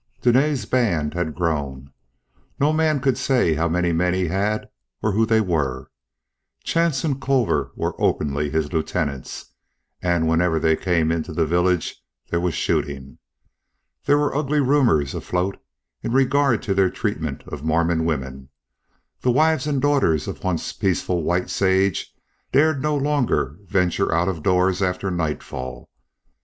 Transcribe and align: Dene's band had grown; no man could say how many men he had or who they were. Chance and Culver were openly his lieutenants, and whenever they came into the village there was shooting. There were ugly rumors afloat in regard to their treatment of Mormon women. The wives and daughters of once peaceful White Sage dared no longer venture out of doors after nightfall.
Dene's 0.23 0.65
band 0.65 1.13
had 1.13 1.35
grown; 1.35 1.91
no 2.59 2.73
man 2.73 2.99
could 3.01 3.19
say 3.19 3.53
how 3.53 3.69
many 3.69 3.93
men 3.93 4.15
he 4.15 4.29
had 4.29 4.67
or 5.03 5.11
who 5.11 5.27
they 5.27 5.39
were. 5.39 5.91
Chance 6.63 7.03
and 7.03 7.21
Culver 7.21 7.71
were 7.75 7.93
openly 8.01 8.49
his 8.49 8.73
lieutenants, 8.73 9.53
and 10.01 10.27
whenever 10.27 10.57
they 10.57 10.75
came 10.75 11.11
into 11.11 11.33
the 11.33 11.45
village 11.45 12.03
there 12.31 12.39
was 12.39 12.55
shooting. 12.55 13.19
There 14.05 14.17
were 14.17 14.35
ugly 14.35 14.59
rumors 14.59 15.13
afloat 15.13 15.57
in 16.01 16.13
regard 16.13 16.63
to 16.63 16.73
their 16.73 16.89
treatment 16.89 17.43
of 17.45 17.61
Mormon 17.63 18.03
women. 18.03 18.49
The 19.21 19.29
wives 19.29 19.67
and 19.67 19.79
daughters 19.79 20.27
of 20.27 20.43
once 20.43 20.73
peaceful 20.73 21.21
White 21.21 21.51
Sage 21.51 22.11
dared 22.51 22.81
no 22.81 22.97
longer 22.97 23.59
venture 23.67 24.11
out 24.11 24.27
of 24.27 24.41
doors 24.41 24.81
after 24.81 25.11
nightfall. 25.11 25.91